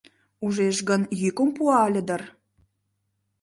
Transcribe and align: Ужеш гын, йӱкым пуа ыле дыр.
Ужеш 0.45 0.77
гын, 0.89 1.01
йӱкым 1.21 1.49
пуа 1.55 1.77
ыле 1.87 2.01
дыр. 2.07 2.21